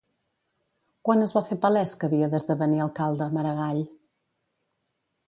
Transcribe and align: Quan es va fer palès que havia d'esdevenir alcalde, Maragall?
Quan 1.09 1.19
es 1.25 1.33
va 1.35 1.43
fer 1.49 1.57
palès 1.65 1.93
que 2.03 2.09
havia 2.09 2.29
d'esdevenir 2.31 2.81
alcalde, 2.87 3.29
Maragall? 3.37 3.85